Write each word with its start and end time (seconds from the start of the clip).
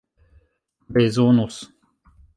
bezonus 0.89 1.57